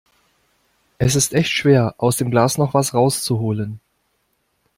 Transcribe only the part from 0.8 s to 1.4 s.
Es ist